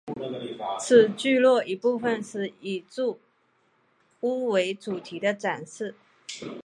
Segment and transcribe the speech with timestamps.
[0.79, 3.19] 此聚落一部份是以住
[4.21, 5.93] 屋为主题的展示。